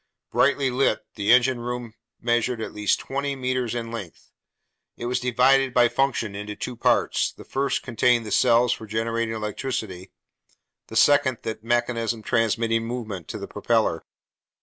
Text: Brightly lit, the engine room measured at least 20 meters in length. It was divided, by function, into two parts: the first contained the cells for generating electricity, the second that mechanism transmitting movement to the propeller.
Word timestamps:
Brightly 0.31 0.71
lit, 0.71 1.05
the 1.13 1.31
engine 1.31 1.59
room 1.59 1.93
measured 2.19 2.59
at 2.59 2.73
least 2.73 2.99
20 3.01 3.35
meters 3.35 3.75
in 3.75 3.91
length. 3.91 4.31
It 4.97 5.05
was 5.05 5.19
divided, 5.19 5.75
by 5.75 5.89
function, 5.89 6.33
into 6.35 6.55
two 6.55 6.75
parts: 6.75 7.31
the 7.31 7.43
first 7.43 7.83
contained 7.83 8.25
the 8.25 8.31
cells 8.31 8.73
for 8.73 8.87
generating 8.87 9.35
electricity, 9.35 10.11
the 10.87 10.95
second 10.95 11.37
that 11.43 11.63
mechanism 11.63 12.23
transmitting 12.23 12.83
movement 12.87 13.27
to 13.27 13.37
the 13.37 13.47
propeller. 13.47 14.03